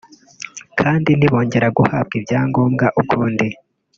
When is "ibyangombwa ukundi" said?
2.19-3.47